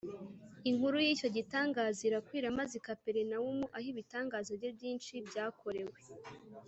[0.69, 5.97] Inkuru y’icyo gitangaza irakwira; maze i Kaperinawumu aho ibitangaza bye byinshi byakorewe,